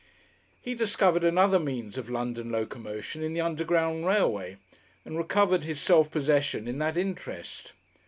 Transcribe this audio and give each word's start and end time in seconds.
He 0.59 0.73
discovered 0.73 1.23
another 1.23 1.59
means 1.59 1.95
of 1.95 2.09
London 2.09 2.51
locomotion 2.51 3.21
in 3.21 3.33
the 3.33 3.41
Underground 3.41 4.07
Railway, 4.07 4.57
and 5.05 5.15
recovered 5.15 5.63
his 5.63 5.79
self 5.79 6.09
possession 6.09 6.67
in 6.67 6.79
that 6.79 6.97
interest. 6.97 7.73